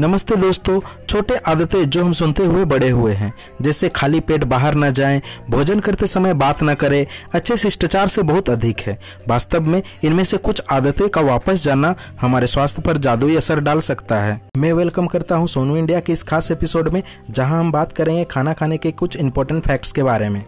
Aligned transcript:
नमस्ते 0.00 0.36
दोस्तों 0.36 0.78
छोटे 1.08 1.34
आदतें 1.46 1.82
जो 1.84 2.04
हम 2.04 2.12
सुनते 2.12 2.44
हुए 2.44 2.64
बड़े 2.64 2.88
हुए 2.90 3.12
हैं 3.12 3.32
जैसे 3.62 3.88
खाली 3.88 4.20
पेट 4.20 4.44
बाहर 4.44 4.74
न 4.74 4.90
जाएँ, 4.90 5.20
भोजन 5.50 5.80
करते 5.80 6.06
समय 6.06 6.34
बात 6.34 6.62
न 6.62 6.74
करें 6.74 7.06
अच्छे 7.34 7.56
शिष्टाचार 7.56 8.08
से 8.08 8.22
बहुत 8.22 8.48
अधिक 8.50 8.80
है। 8.80 8.98
वास्तव 9.28 9.60
में 9.62 9.82
इनमें 10.04 10.22
से 10.24 10.36
कुछ 10.36 10.62
आदतें 10.70 11.08
का 11.08 11.20
वापस 11.20 11.64
जाना 11.64 11.94
हमारे 12.20 12.46
स्वास्थ्य 12.46 12.82
पर 12.82 12.98
जादुई 12.98 13.36
असर 13.36 13.60
डाल 13.60 13.80
सकता 13.80 14.20
है। 14.20 14.40
मैं 14.56 14.72
वेलकम 14.72 15.06
करता 15.06 15.36
हूँ 15.36 15.48
सोनू 15.48 15.76
इंडिया 15.76 16.00
के 16.00 16.12
इस 16.12 16.22
खास 16.22 16.50
एपिसोड 16.50 16.88
में 16.88 17.02
जहाँ 17.30 17.58
हम 17.60 17.72
बात 17.72 17.92
करेंगे 17.92 18.24
खाना 18.24 18.52
खाने 18.52 18.78
के 18.78 18.90
कुछ 18.92 19.16
इंपॉर्टेंट 19.16 19.62
फैक्ट्स 19.66 19.92
के 19.92 20.02
बारे 20.02 20.28
में। 20.28 20.42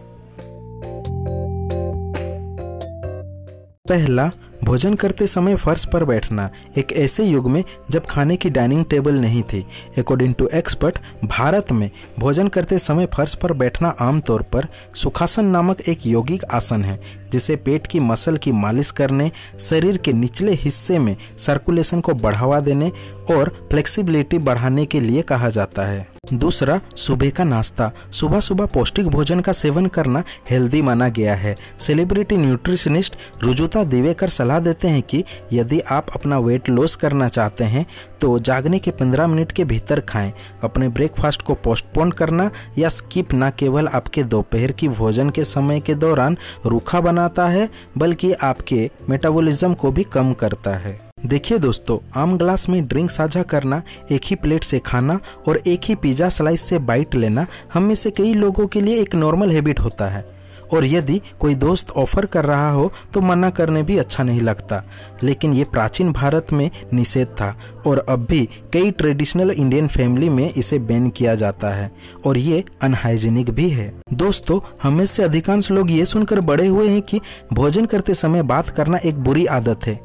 पहला, 3.87 4.29
भोजन 4.63 4.93
करते 4.93 5.25
समय 5.27 5.55
फर्श 5.55 5.83
पर 5.85 6.03
बैठना। 6.05 6.49
एक 6.77 6.91
ऐसे 6.93 7.23
युग 7.23 7.49
में 7.49 7.63
जब 7.91 8.05
खाने 8.05 8.35
की 8.35 8.49
डाइनिंग 8.49 8.85
टेबल 8.85 9.15
नहीं 9.15 9.41
थी। 9.43 9.61
अकॉर्डिंग 9.97 10.35
टू 10.35 10.47
एक्सपर्ट 10.53 10.99
भारत 11.25 11.71
में 11.71 11.89
भोजन 12.19 12.47
करते 12.47 12.79
समय 12.79 13.05
फर्श 13.05 13.33
पर 13.33 13.53
बैठना 13.53 13.89
आमतौर 13.99 14.41
पर 14.43 14.67
सुखासन 14.95 15.45
नामक 15.45 15.81
एक 15.81 16.05
यौगिक 16.05 16.45
आसन 16.45 16.83
है, 16.83 16.99
जिसे 17.31 17.55
पेट 17.55 17.87
की 17.87 17.99
मसल 17.99 18.37
की 18.37 18.51
मालिश 18.51 18.91
करने, 18.91 19.31
शरीर 19.59 19.97
के 19.97 20.13
निचले 20.13 20.53
हिस्से 20.53 20.99
में 20.99 21.15
सर्कुलेशन 21.37 22.01
को 22.01 22.13
बढ़ावा 22.13 22.59
देने 22.59 22.91
और 23.31 23.55
फ्लेक्सिबिलिटी 23.71 24.37
बढ़ाने 24.37 24.85
के 24.85 24.99
लिए 24.99 25.21
कहा 25.21 25.49
जाता 25.49 25.85
है। 25.85 26.12
दूसरा, 26.33 26.79
सुबह 26.95 27.29
का 27.29 27.43
नाश्ता। 27.43 27.91
सुबह 28.11 28.39
सुबह 28.39 28.65
पौष्टिक 28.65 29.07
भोजन 29.07 29.39
का 29.39 29.51
सेवन 29.51 29.85
करना 29.85 30.23
हेल्दी 30.49 30.81
माना 30.81 31.09
गया 31.09 31.35
है। 31.35 31.55
सेलिब्रिटी 31.79 32.37
न्यूट्रिशनिस्ट 32.37 33.15
रुजुता 33.43 33.83
दिवेकर 33.83 34.29
सलाह 34.29 34.59
देते 34.59 34.87
हैं 34.87 35.01
कि 35.01 35.23
यदि 35.53 35.79
आप 35.79 36.07
अपना 36.15 36.39
वेट 36.39 36.69
लॉस 36.69 36.95
करना 36.95 37.27
चाहते 37.27 37.63
हैं 37.63 37.85
तो 38.21 38.39
जागने 38.39 38.79
के 38.79 38.91
15 38.91 39.27
मिनट 39.27 39.51
के 39.51 39.63
भीतर 39.63 39.99
खाएँ। 39.99 40.33
अपने 40.63 40.89
ब्रेकफास्ट 40.89 41.41
को 41.41 41.53
पोस्टपोन 41.53 42.11
करना 42.11 42.49
या 42.77 42.89
स्किप 42.89 43.33
न 43.33 43.51
केवल 43.59 43.87
आपके 43.87 44.23
दोपहर 44.23 44.71
की 44.71 44.87
भोजन 44.87 45.29
के 45.29 45.43
समय 45.45 45.79
के 45.79 45.95
दौरान 45.95 46.37
रूखा 46.65 47.01
बनाता 47.01 47.47
है, 47.47 47.69
बल्कि 47.97 48.33
आपके 48.33 48.89
मेटाबॉलिज्म 49.09 49.73
को 49.73 49.91
भी 49.91 50.03
कम 50.03 50.33
करता 50.33 50.75
है। 50.75 51.12
देखिए 51.25 51.57
दोस्तों, 51.57 51.97
आम 52.15 52.37
ग्लास 52.37 52.67
में 52.69 52.85
ड्रिंक 52.87 53.09
साझा 53.09 53.41
करना, 53.43 53.81
एक 54.11 54.21
ही 54.25 54.35
प्लेट 54.35 54.63
से 54.63 54.79
खाना 54.79 55.19
और 55.47 55.57
एक 55.57 55.81
ही 55.85 55.95
पिज्जा 55.95 56.29
स्लाइस 56.29 56.61
से 56.61 56.79
बाइट 56.79 57.15
लेना, 57.15 57.45
हम 57.73 57.83
में 57.83 57.95
से 57.95 58.11
कई 58.11 58.33
लोगों 58.33 58.67
के 58.67 58.81
लिए 58.81 59.01
एक 59.01 59.15
नॉर्मल 59.15 59.51
हैबिट 59.51 59.79
होता 59.79 60.09
है। 60.09 60.31
और 60.73 60.85
यदि 60.85 61.19
कोई 61.39 61.55
दोस्त 61.55 61.89
ऑफ़र 61.91 62.25
कर 62.25 62.45
रहा 62.45 62.69
हो 62.69 62.91
तो 63.13 63.21
मना 63.21 63.49
करने 63.49 63.81
भी 63.83 63.97
अच्छा 63.97 64.23
नहीं 64.23 64.41
लगता। 64.41 64.81
लेकिन 65.23 65.53
ये 65.53 65.63
प्राचीन 65.63 66.11
भारत 66.11 66.47
में 66.53 66.69
निषेध 66.93 67.27
था 67.41 67.53
और 67.85 68.05
अब 68.09 68.25
भी 68.25 68.47
कई 68.73 68.91
ट्रेडिशनल 68.91 69.51
इंडियन 69.51 69.87
फैमिली 69.87 70.29
में 70.29 70.49
इसे 70.49 70.79
बैन 70.79 71.09
किया 71.09 71.35
जाता 71.35 71.69
है 71.69 71.89
और 72.25 72.37
ये 72.37 72.63
अनहाइजीनिक 72.81 73.49
भी 73.49 73.69
है। 73.69 73.93
दोस्तों, 74.13 74.59
हमें 74.83 75.05
से 75.05 75.23
अधिकांश 75.23 75.71
लोग 75.71 75.91
ये 75.91 76.05
सुनकर 76.05 76.39
बड़े 76.41 76.67
हुए 76.67 76.87
हैं 76.87 77.01
कि 77.01 77.19
भोजन 77.53 77.85
करते 77.85 78.13
समय 78.13 78.41
बात 78.43 78.69
करना 78.69 78.97
एक 78.97 79.19
बुरी 79.19 79.45
आदत 79.45 79.85
है। 79.87 79.99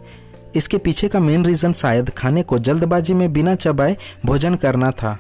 इसके 0.57 0.79
पीछे 0.79 1.09
का 1.09 1.21
मेन 1.21 1.45
रीजन 1.45 1.73
शायद 1.73 2.11
खाने 2.11 2.43
को 2.43 2.59
जल्दबाजी 2.59 3.15
में 3.15 3.33
बिना 3.33 3.55
चबाए 3.55 3.97
भोजन 4.27 4.55
करना 4.55 4.91
था। 4.91 5.19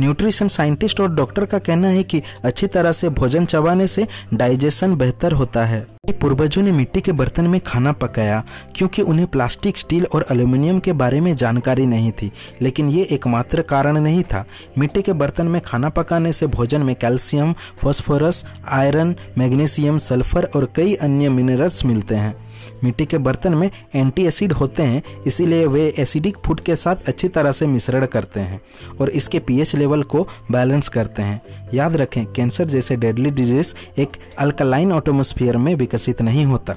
न्यूट्रिशन 0.00 0.48
साइंटिस्ट 0.48 1.00
और 1.00 1.14
डॉक्टर 1.14 1.44
का 1.44 1.58
कहना 1.58 1.88
है 1.88 2.02
कि 2.02 2.22
अच्छी 2.44 2.66
तरह 2.66 2.92
से 2.92 3.08
भोजन 3.08 3.44
चबाने 3.44 3.86
से 3.86 4.06
डाइजेशन 4.34 4.96
बेहतर 4.96 5.32
होता 5.32 5.64
है। 5.64 5.86
पूर्वजों 6.20 6.62
ने 6.62 6.72
मिट्टी 6.72 7.00
के 7.00 7.12
बर्तन 7.12 7.46
में 7.46 7.60
खाना 7.60 7.92
पकाया, 7.92 8.44
क्योंकि 8.76 9.02
उन्हें 9.02 9.26
प्लास्टिक 9.26 9.78
स्टील 9.78 10.06
और 10.14 10.26
एल्यूमिनियम 10.30 10.78
के 10.78 10.92
बारे 10.92 11.20
में 11.20 11.36
जानकारी 11.36 11.86
नहीं 11.86 12.12
थी। 12.12 12.32
लेकिन 12.62 12.88
ये 12.88 13.02
एकमात्र 13.02 13.62
कारण 13.62 13.98
नहीं 13.98 14.22
था। 14.22 14.44
मिट्टी 14.78 15.02
के 15.02 15.12
बर्तन 15.12 15.46
में 15.46 15.60
खाना 15.60 15.88
पकाने 15.88 16.32
से 16.32 16.46
भोजन 16.46 16.82
में 16.82 16.94
calcium 16.96 17.54
phosphorus 17.82 18.44
iron 18.68 19.14
magnesium 19.38 19.98
sulphur 19.98 20.44
और 20.56 20.72
कई 20.76 20.94
अन्य 20.94 21.28
मिनरल्स 21.28 21.84
मिलते 21.84 22.14
हैं। 22.14 22.47
मिट्टी 22.84 23.04
के 23.06 23.18
बर्तन 23.18 23.54
में 23.54 23.70
एंटी 23.94 24.26
एसिड 24.26 24.52
होते 24.52 24.82
हैं, 24.82 25.02
इसीलिए 25.26 25.66
वे 25.66 25.86
एसिडिक 25.98 26.36
फ़ूड 26.46 26.60
के 26.60 26.76
साथ 26.76 27.08
अच्छी 27.08 27.28
तरह 27.28 27.52
से 27.52 27.66
मिश्रण 27.66 28.06
करते 28.06 28.40
हैं 28.40 28.60
और 29.00 29.10
इसके 29.10 29.38
पीएच 29.38 29.74
लेवल 29.76 30.02
को 30.02 30.26
बैलेंस 30.50 30.88
करते 30.88 31.22
हैं। 31.22 31.40
याद 31.74 31.96
रखें 31.96 32.24
कैंसर 32.26 32.64
जैसे 32.64 32.96
डेडली 32.96 33.30
डिज़ीज़ 33.30 33.74
एक 34.00 34.16
अल्कलाइन 34.38 34.92
ऑटोमोस्फियर 34.92 35.56
में 35.56 35.74
विकसित 35.74 36.22
नहीं 36.22 36.44
होता। 36.44 36.76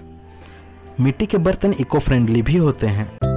मिट्टी 1.00 1.25
के 1.25 1.38
बर्तन 1.38 1.75
इको 1.80 2.00
फ्रेंडली 2.00 2.41
भी 2.41 2.58
होते 2.58 2.88
हैं। 2.88 3.31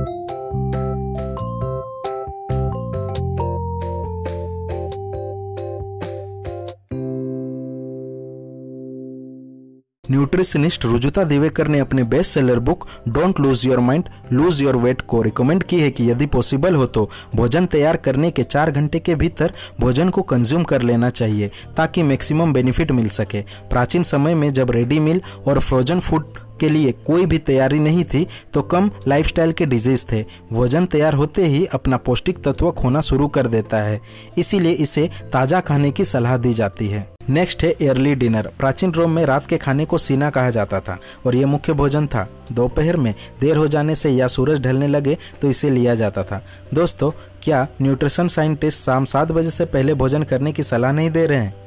न्यूट्रिशनिस्ट 10.14 10.84
रुजुता 10.84 11.22
दिवेकर 11.24 11.68
ने 11.68 11.78
अपने 11.78 12.02
best 12.04 12.32
seller 12.32 12.58
book 12.58 12.86
don't 13.08 13.40
lose 13.40 13.64
your 13.66 13.80
mind 13.80 14.08
lose 14.32 14.60
your 14.62 14.76
weight 14.76 15.00
को 15.02 15.22
रिकमेंड 15.22 15.62
की 15.62 15.80
है 15.80 15.90
कि 15.90 16.10
यदि 16.10 16.26
पॉसिबल 16.26 16.74
हो 16.74 16.86
तो 16.86 17.08
भोजन 17.34 17.66
तैयार 17.66 17.96
करने 17.96 18.30
के 18.30 18.42
चार 18.42 18.70
घंटे 18.70 18.98
के 18.98 19.14
भीतर 19.14 19.52
भोजन 19.80 20.10
को 20.10 20.22
कंज्यूम 20.22 20.64
कर 20.64 20.82
लेना 20.82 21.10
चाहिए 21.10 21.50
ताकि 21.76 22.02
मैक्सिमम 22.02 22.52
बेनिफिट 22.52 22.92
मिल 22.92 23.08
सके। 23.08 23.42
प्राचीन 23.70 24.02
समय 24.02 24.34
में 24.34 24.52
जब 24.52 24.70
रेडी 24.70 24.98
मील 25.00 25.20
और 25.46 25.58
फ्रोजन 25.58 26.00
फ़ूड 26.00 26.26
के 26.60 26.68
लिए 26.68 26.92
कोई 27.06 27.26
भी 27.26 27.38
तैयारी 27.40 27.78
नहीं 27.78 28.04
थी 28.04 28.26
तो 28.54 28.62
कम 28.64 28.90
लाइफस्टाइल 29.08 29.52
के 29.52 29.66
डिज़ीज़ 29.66 30.04
थे। 30.12 30.24
वज़न 30.52 30.86
तैयार 30.86 31.14
होते 31.14 31.46
ही 31.46 31.64
अपना 31.74 31.96
पौष्टिक 31.96 32.42
तत्व 32.44 32.70
खोना 32.72 33.00
शुरू 33.00 33.28
कर 33.28 33.46
देता 33.46 33.82
है। 33.82 34.00
इसीलिए 34.38 34.72
इसे 34.74 35.08
ताज़ा 35.32 35.60
खाने 35.60 35.90
की 35.90 36.04
सलाह 36.04 36.36
दी 36.36 36.52
जाती 36.54 36.88
है। 36.88 37.06
नेक्स्ट 37.30 37.62
है 37.64 37.70
एयरली 37.72 38.14
डिनर 38.14 38.50
प्राचीन 38.58 38.92
रोम 38.92 39.10
में 39.10 39.24
रात 39.26 39.46
के 39.46 39.56
खाने 39.58 39.84
को 39.84 39.98
सीना 39.98 40.28
कहा 40.30 40.50
जाता 40.50 40.80
था, 40.80 40.98
और 41.26 41.36
यह 41.36 41.46
मुख्य 41.46 41.72
भोजन 41.72 42.06
था। 42.06 42.28
दोपहर 42.52 42.96
में 42.96 43.14
देर 43.40 43.56
हो 43.56 43.66
जाने 43.68 43.94
से 43.94 44.10
या 44.10 44.28
सूरज 44.28 44.60
ढलने 44.60 44.86
लगे 44.86 45.16
तो 45.40 45.50
इसे 45.50 45.70
लिया 45.70 45.94
जाता 45.94 46.22
था। 46.22 46.42
दोस्तों, 46.74 47.10
क्या 47.42 47.66
न्यूट्रिशन 47.82 48.28
साइंटिस्ट 48.28 48.80
शाम 48.80 49.04
सात 49.04 49.32
बजे 49.32 49.50
से 49.50 49.64
पहले 49.66 49.94
भोजन 49.94 50.22
करने 50.22 50.52
की 50.52 50.62
सलाह 50.62 50.92
नहीं 50.92 51.10
दे 51.10 51.26
रहे 51.26 51.38
हैं? 51.38 51.63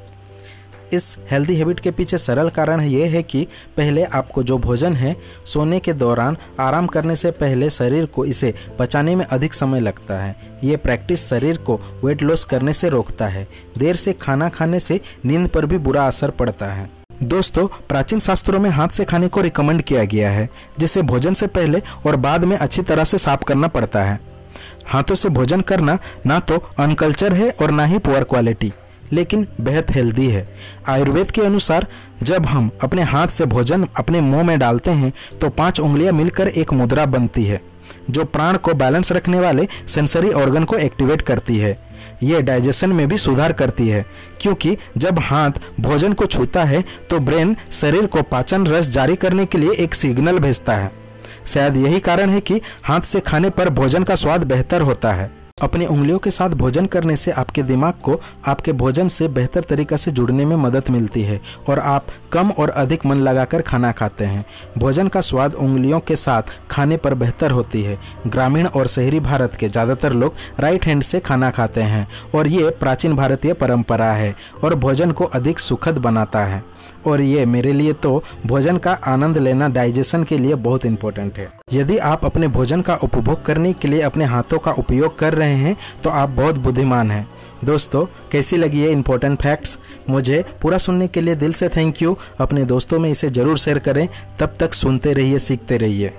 इस 0.92 1.16
हेल्दी 1.30 1.54
हैबिट 1.56 1.80
के 1.80 1.90
पीछे 1.90 2.18
सरल 2.18 2.48
कारण 2.48 2.80
ये 2.80 3.06
है 3.06 3.22
कि 3.22 3.46
पहले 3.76 4.04
आपको 4.04 4.42
जो 4.42 4.58
भोजन 4.58 4.92
है, 4.92 5.16
सोने 5.46 5.80
के 5.80 5.92
दौरान 5.92 6.36
आराम 6.60 6.86
करने 6.86 7.16
से 7.16 7.30
पहले 7.30 7.70
शरीर 7.70 8.06
को 8.06 8.24
इसे 8.24 8.54
पचाने 8.78 9.16
में 9.16 9.24
अधिक 9.24 9.54
समय 9.54 9.80
लगता 9.80 10.18
है। 10.18 10.36
ये 10.64 10.76
प्रैक्टिस 10.76 11.28
शरीर 11.28 11.56
को 11.56 11.80
वेट 12.04 12.22
लॉस 12.22 12.44
करने 12.44 12.72
से 12.72 12.88
रोकता 12.88 13.26
है। 13.26 13.46
देर 13.78 13.96
से 13.96 14.12
खाना 14.12 14.48
खाने 14.48 14.80
से 14.80 15.00
नींद 15.24 15.48
पर 15.48 15.66
भी 15.66 15.78
बुरा 15.78 16.06
असर 16.06 16.30
पड़ता 16.30 16.66
है। 16.66 16.90
दोस्तों, 17.22 17.66
प्राचीन 17.88 18.18
शास्त्रों 18.18 18.60
में 18.60 18.70
हाथ 18.70 18.88
से 18.88 19.04
खाने 19.04 19.28
को 19.28 19.40
रिकमेंड 19.40 19.82
किया 19.82 20.04
गया 20.04 20.30
है, 20.30 20.48
जिसे 20.78 21.02
भोजन 21.02 21.34
से 21.34 21.46
पहले 21.46 21.82
और 22.06 22.16
बाद 22.16 22.44
में 22.44 22.56
अच्छी 22.56 22.82
तरह 22.82 23.04
से 23.04 23.18
साफ़ 23.18 23.44
करना 23.44 23.68
पड़ता 23.68 24.04
है। 24.04 24.20
हाथों 24.86 25.14
से 25.14 25.28
भोजन 25.28 25.60
करना 25.60 25.98
ना 26.26 26.38
तो 26.40 26.62
अनकल्चर 26.78 27.34
है 27.34 27.50
और 27.62 27.70
ना 27.70 27.84
ही 27.84 27.98
पुअर 27.98 28.24
क्वालिटी 28.24 28.72
लेकिन 29.12 29.46
बेहद 29.60 29.90
हेल्दी 29.90 30.26
है। 30.26 30.46
आयुर्वेद 30.88 31.30
के 31.30 31.42
अनुसार, 31.42 31.86
जब 32.22 32.46
हम 32.46 32.70
अपने 32.82 33.02
हाथ 33.04 33.28
से 33.28 33.44
भोजन 33.46 33.86
अपने 33.96 34.20
मुँह 34.20 34.42
में 34.42 34.58
डालते 34.58 34.90
हैं 34.92 35.12
तो 35.40 35.48
पाँच 35.50 35.80
उंगलियाँ 35.80 36.12
मिलकर 36.12 36.48
एक 36.48 36.72
मुद्रा 36.72 37.06
बनती 37.06 37.44
है, 37.44 37.60
जो 38.10 38.24
प्राण 38.26 38.56
को 38.56 38.74
बैलेंस 38.74 39.12
रखने 39.12 39.40
वाले 39.40 39.66
सेंसरी 39.88 40.30
ऑर्गन 40.32 40.64
को 40.64 40.76
एक्टिवेट 40.78 41.22
करती 41.22 41.58
है। 41.58 41.76
ये 42.22 42.40
डाइजेशन 42.42 42.90
में 42.90 43.06
भी 43.08 43.16
सुधार 43.18 43.52
करती 43.52 43.88
है, 43.88 44.04
क्योंकि 44.40 44.76
जब 44.98 45.18
हाथ 45.20 45.60
भोजन 45.80 46.12
को 46.12 46.26
छूता 46.26 46.64
है 46.64 46.84
तो 47.10 47.18
ब्रेन 47.20 47.56
शरीर 47.72 48.06
को 48.06 48.22
पाचन 48.24 48.66
रस 48.66 48.88
जारी 48.90 49.16
करने 49.16 49.46
के 49.46 49.58
लिए 49.58 49.72
एक 49.74 49.94
सिग्नल 49.94 50.38
भेजता 50.38 50.76
है। 50.76 50.90
शायद 51.46 51.76
यही 51.76 52.00
कारण 52.00 52.30
है 52.30 52.40
कि 52.40 52.60
हाथ 52.84 53.00
से 53.02 53.20
खाने 53.20 53.50
पर 53.50 53.68
भोजन 53.70 54.04
का 54.04 54.14
स्वाद 54.14 54.44
बेहतर 54.44 54.80
होता 54.80 55.12
है। 55.12 55.30
अपनी 55.62 55.86
उंगलियों 55.86 56.18
के 56.18 56.30
साथ 56.30 56.50
भोजन 56.50 56.86
करने 56.86 57.16
से 57.16 57.30
आपके 57.32 57.62
दिमाग 57.62 57.94
को 58.04 58.18
आपके 58.48 58.72
भोजन 58.72 59.08
से 59.08 59.28
बेहतर 59.28 59.62
तरीका 59.62 59.96
से 59.96 60.10
जुड़ने 60.10 60.44
में 60.46 60.54
मदद 60.56 60.90
मिलती 60.90 61.22
है 61.22 61.40
और 61.68 61.78
आप 61.78 62.06
कम 62.32 62.50
और 62.50 62.70
अधिक 62.70 63.06
मन 63.06 63.18
लगाकर 63.18 63.62
खाना 63.62 63.90
खाते 63.92 64.24
हैं। 64.24 64.44
भोजन 64.78 65.08
का 65.08 65.20
स्वाद 65.20 65.54
उंगलियों 65.54 66.00
के 66.00 66.16
साथ 66.16 66.42
खाने 66.70 66.96
पर 66.96 67.14
बेहतर 67.14 67.50
होती 67.50 67.82
है। 67.82 67.98
ग्रामीण 68.26 68.66
और 68.66 68.86
शहरी 68.86 69.20
भारत 69.20 69.56
के 69.56 69.68
ज़्यादातर 69.68 70.12
लोग 70.12 70.34
राइट 70.60 70.86
हैंड 70.86 71.02
से 71.02 71.20
खाना 71.20 71.50
खाते 71.50 71.82
हैं 71.82 72.06
और 72.34 72.46
ये 72.46 72.70
प्राचीन 72.70 73.16
भारतीय 73.16 73.52
परंपरा 73.54 74.12
है 74.12 74.34
और 74.64 74.74
भोजन 74.76 75.12
को 75.12 75.24
अधिक 75.24 75.58
सुखद 75.58 75.98
बनाता 75.98 76.44
है। 76.44 76.62
और 77.08 77.20
ये 77.20 77.46
मेरे 77.46 77.72
लिए 77.72 77.92
तो 77.94 78.22
भोजन 78.46 78.78
का 78.78 78.92
आनंद 79.06 79.38
लेना 79.38 79.68
डाइजेशन 79.70 80.24
के 80.24 80.38
लिए 80.38 80.54
बहुत 80.56 80.86
इंपॉर्टेंट 80.86 81.38
है। 81.38 81.48
यदि 81.72 81.96
आप 81.98 82.24
अपने 82.24 82.48
भोजन 82.48 82.80
का 82.80 82.94
उपभोग 82.94 83.44
करने 83.44 83.72
के 83.72 83.88
लिए 83.88 84.00
अपने 84.02 84.24
हाथों 84.26 84.58
का 84.58 84.72
उपयोग 84.74 85.18
कर 85.18 85.34
रहे 85.34 85.54
हैं 85.56 85.76
तो 86.04 86.10
आप 86.10 86.28
बहुत 86.30 86.58
बुद्धिमान 86.58 87.10
हैं। 87.10 87.26
दोस्तों, 87.64 88.04
कैसी 88.32 88.56
लगी 88.56 88.80
ये 88.80 88.90
इम्पोर्टेंट 88.92 89.40
फैक्ट्स 89.42 89.78
मुझे 90.08 90.44
पूरा 90.62 90.78
सुनने 90.78 91.08
के 91.08 91.20
लिए 91.20 91.34
दिल 91.36 91.52
से 91.52 91.68
थैंक 91.68 92.02
यू 92.02 92.16
अपने 92.40 92.64
दोस्तों 92.66 92.98
में 92.98 93.10
इसे 93.10 93.28
ज़रूर 93.30 93.58
शेयर 93.58 93.78
करें। 93.80 94.08
तब 94.40 94.54
तक 94.60 94.74
सुनते 94.74 95.12
रहिए, 95.12 95.38
सीखते 95.38 95.76
रहिए। 95.76 96.12